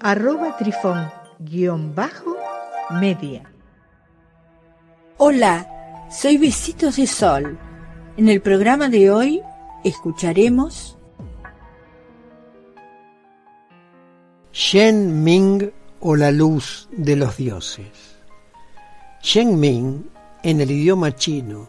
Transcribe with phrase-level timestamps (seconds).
[0.00, 3.42] arroba trifón-media.
[5.18, 7.58] Hola, soy Besitos de Sol.
[8.16, 9.42] En el programa de hoy
[9.84, 10.96] escucharemos
[14.52, 18.16] Shen Ming o la luz de los dioses.
[19.22, 20.04] Shen Ming,
[20.42, 21.68] en el idioma chino,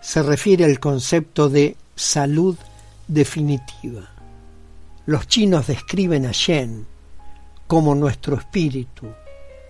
[0.00, 2.56] se refiere al concepto de salud
[3.08, 4.10] definitiva.
[5.06, 6.86] Los chinos describen a Shen
[7.66, 9.06] como nuestro espíritu,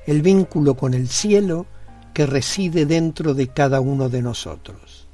[0.06, 1.66] el vínculo con el cielo
[2.12, 5.06] que reside dentro de cada uno de nosotros.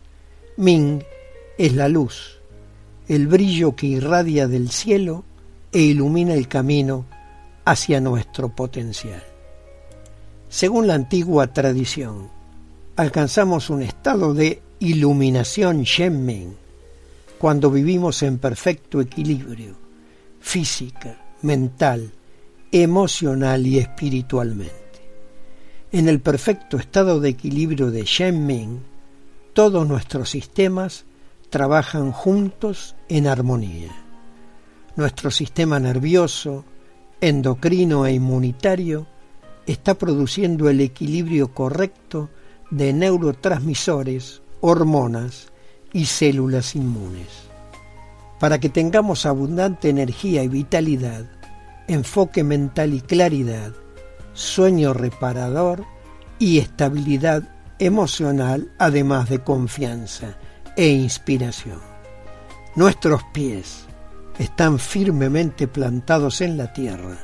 [0.56, 1.02] Ming
[1.58, 2.38] es la luz,
[3.08, 5.24] el brillo que irradia del cielo
[5.72, 7.06] e ilumina el camino
[7.64, 9.22] hacia nuestro potencial.
[10.48, 12.30] Según la antigua tradición,
[12.96, 16.56] alcanzamos un estado de iluminación Shenming
[17.38, 19.82] cuando vivimos en perfecto equilibrio
[20.42, 22.12] física, mental,
[22.72, 24.72] emocional y espiritualmente.
[25.92, 28.80] En el perfecto estado de equilibrio de Shenming,
[29.52, 31.04] todos nuestros sistemas
[31.50, 33.92] trabajan juntos en armonía.
[34.96, 36.64] Nuestro sistema nervioso,
[37.20, 39.06] endocrino e inmunitario
[39.66, 42.30] está produciendo el equilibrio correcto
[42.70, 45.52] de neurotransmisores, hormonas
[45.92, 47.28] y células inmunes.
[48.40, 51.26] Para que tengamos abundante energía y vitalidad,
[51.88, 53.72] enfoque mental y claridad,
[54.34, 55.84] sueño reparador
[56.38, 57.42] y estabilidad
[57.78, 60.36] emocional, además de confianza
[60.76, 61.80] e inspiración.
[62.74, 63.86] Nuestros pies,
[64.38, 67.18] están firmemente plantados en la tierra,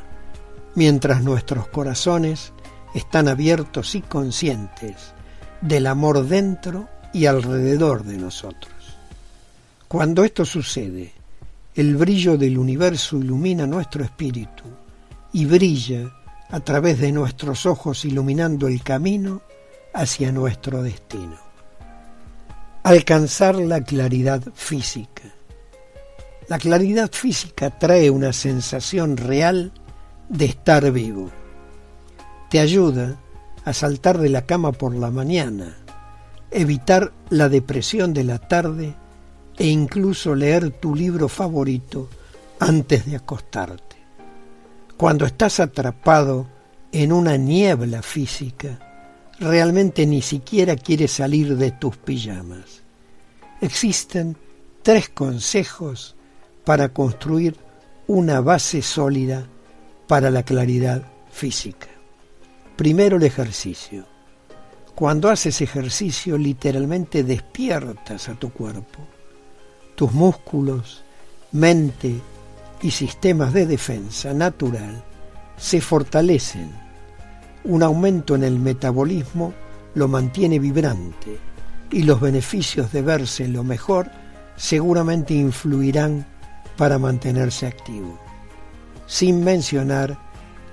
[0.75, 2.53] mientras nuestros corazones
[2.95, 5.13] están abiertos y conscientes
[5.61, 8.73] del amor dentro y alrededor de nosotros.
[9.89, 11.13] Cuando esto sucede,
[11.81, 14.65] el brillo del universo ilumina nuestro espíritu
[15.33, 16.13] y brilla
[16.51, 19.43] a través de nuestros ojos iluminando el camino
[19.95, 21.37] hacia nuestro destino.
[22.83, 25.23] Alcanzar la claridad física
[26.49, 29.71] la claridad física trae una sensación real
[30.31, 31.31] de estar vivo.
[32.49, 33.21] Te ayuda
[33.67, 35.77] a saltar de la cama por la mañana,
[36.51, 38.97] evitar la depresión de la tarde
[39.59, 42.09] e incluso leer tu libro favorito
[42.61, 43.97] antes de acostarte.
[44.97, 46.47] Cuando estás atrapado
[46.93, 48.79] en una niebla física,
[49.39, 52.83] realmente ni siquiera quieres salir de tus pijamas.
[53.61, 54.37] Existen
[54.83, 56.17] tres consejos
[56.65, 57.57] para construir
[58.07, 59.47] una base sólida
[60.07, 61.89] para la claridad física.
[62.77, 64.07] Primero el ejercicio.
[64.95, 69.18] Cuando haces ejercicio literalmente despiertas a tu cuerpo.
[69.99, 71.03] Tus músculos,
[71.51, 72.21] mente
[72.83, 75.03] y sistemas de defensa natural
[75.57, 76.71] se fortalecen.
[77.65, 79.53] Un aumento en el metabolismo
[79.97, 81.41] lo mantiene vibrante
[81.91, 84.09] y los beneficios de verse lo mejor
[84.55, 86.25] seguramente influirán
[86.77, 88.21] para mantenerse activo,
[89.09, 90.17] sin mencionar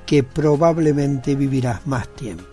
[0.06, 2.46] que probablemente vivirás más tiempo.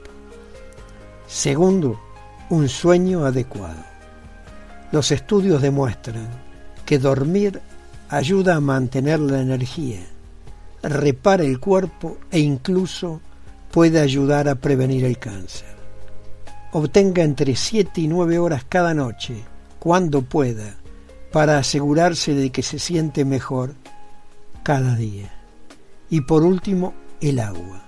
[1.26, 2.00] Segundo,
[2.48, 3.84] un sueño adecuado.
[4.90, 6.51] Los estudios demuestran
[6.92, 7.58] que dormir
[8.10, 10.00] ayuda a mantener la energía,
[10.82, 13.22] repara el cuerpo e incluso
[13.70, 15.74] puede ayudar a prevenir el cáncer.
[16.72, 19.42] Obtenga entre 7 y 9 horas cada noche,
[19.78, 20.74] cuando pueda,
[21.32, 23.72] para asegurarse de que se siente mejor
[24.62, 25.32] cada día.
[26.10, 26.92] Y por último,
[27.22, 27.84] el agua.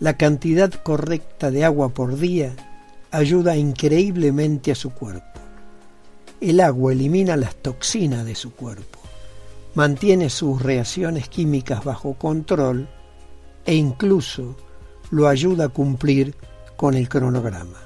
[0.00, 2.56] La cantidad correcta de agua por día
[3.12, 5.45] ayuda increíblemente a su cuerpo.
[6.40, 9.00] El agua elimina las toxinas de su cuerpo,
[9.74, 12.88] mantiene sus reacciones químicas bajo control
[13.64, 14.56] e incluso
[15.10, 16.34] lo ayuda a cumplir
[16.76, 17.80] con el cronograma.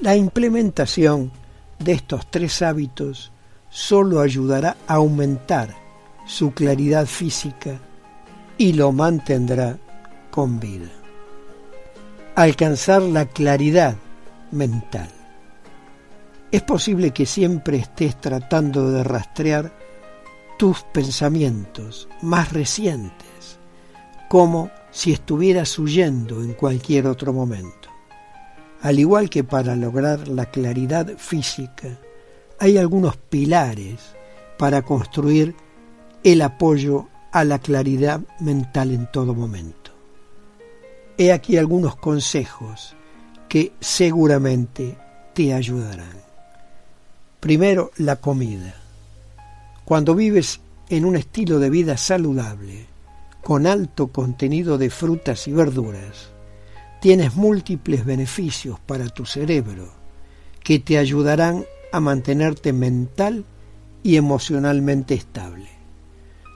[0.00, 1.30] La implementación
[1.78, 3.30] de estos tres hábitos
[3.70, 5.74] solo ayudará a aumentar
[6.26, 7.78] su claridad física
[8.58, 9.78] y lo mantendrá
[10.30, 10.90] con vida.
[12.34, 13.96] Alcanzar la claridad
[14.50, 15.21] mental.
[16.52, 19.72] Es posible que siempre estés tratando de rastrear
[20.58, 23.58] tus pensamientos más recientes,
[24.28, 27.88] como si estuvieras huyendo en cualquier otro momento.
[28.82, 31.98] Al igual que para lograr la claridad física,
[32.58, 34.14] hay algunos pilares
[34.58, 35.56] para construir
[36.22, 39.90] el apoyo a la claridad mental en todo momento.
[41.16, 42.94] He aquí algunos consejos
[43.48, 44.98] que seguramente
[45.32, 46.31] te ayudarán.
[47.42, 48.72] Primero, la comida.
[49.84, 52.86] Cuando vives en un estilo de vida saludable,
[53.42, 56.30] con alto contenido de frutas y verduras,
[57.00, 59.92] tienes múltiples beneficios para tu cerebro
[60.62, 63.44] que te ayudarán a mantenerte mental
[64.04, 65.68] y emocionalmente estable.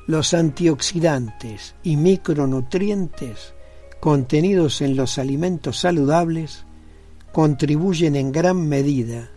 [0.06, 3.55] Los antioxidantes y micronutrientes
[3.99, 6.65] contenidos en los alimentos saludables
[7.33, 9.31] contribuyen en gran medida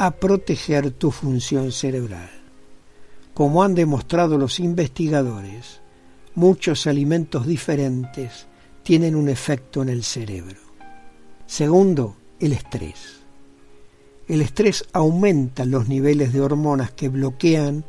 [0.00, 2.30] a proteger tu función cerebral.
[3.34, 5.82] Como han demostrado los investigadores,
[6.34, 8.46] muchos alimentos diferentes
[8.82, 10.58] tienen un efecto en el cerebro.
[11.46, 13.20] Segundo, el estrés.
[14.26, 17.84] El estrés aumenta los niveles de hormonas que bloquean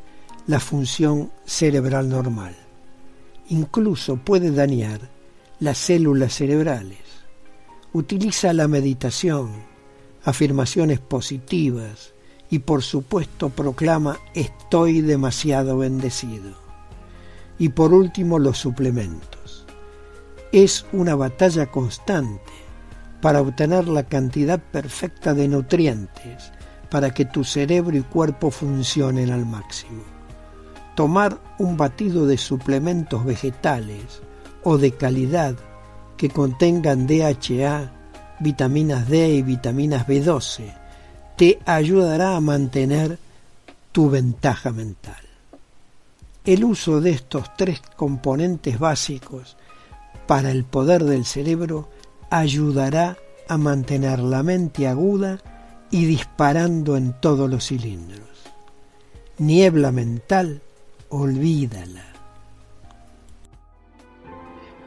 [0.48, 2.58] la función cerebral normal.
[3.48, 5.10] Incluso puede dañar
[5.62, 7.00] las células cerebrales.
[7.94, 9.71] Utiliza la meditación,
[10.24, 12.14] afirmaciones positivas
[12.50, 16.52] y por supuesto proclama estoy demasiado bendecido.
[17.58, 19.66] Y por último los suplementos.
[20.52, 22.52] Es una batalla constante
[23.22, 26.52] para obtener la cantidad perfecta de nutrientes
[26.90, 30.04] para que tu cerebro y cuerpo funcionen al máximo.
[30.96, 34.22] Tomar un batido de suplementos vegetales
[34.64, 35.56] o de calidad
[36.18, 38.01] que contengan DHA
[38.42, 40.74] vitaminas D y vitaminas B12,
[41.38, 43.18] te ayudará a mantener
[43.92, 45.22] tu ventaja mental.
[46.44, 49.58] El uso de estos tres componentes básicos
[50.28, 51.90] para el poder del cerebro
[52.30, 53.18] ayudará
[53.48, 55.40] a mantener la mente aguda
[55.92, 58.28] y disparando en todos los cilindros.
[59.38, 60.62] Niebla mental,
[61.10, 62.06] olvídala.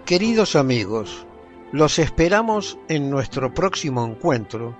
[0.06, 1.26] Queridos amigos,
[1.74, 4.78] los esperamos en nuestro próximo encuentro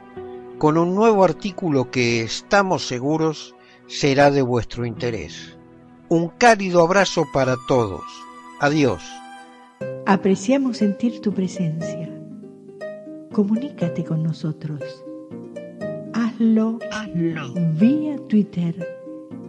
[0.59, 3.57] con un nuevo artículo que estamos seguros
[3.89, 5.59] será de vuestro interés.
[6.09, 8.05] Un cálido abrazo para todos.
[8.61, 9.03] Adiós.
[10.07, 12.09] Apreciamos sentir tu presencia.
[13.33, 14.81] Comunícate con nosotros.
[16.13, 17.55] Hazlo, Hazlo.
[17.73, 19.01] vía Twitter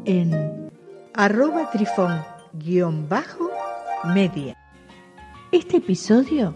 [0.06, 0.72] en
[1.14, 4.58] arroba trifón-media.
[5.52, 6.56] Este episodio